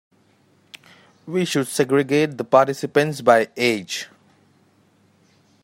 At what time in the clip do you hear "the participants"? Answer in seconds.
2.39-3.21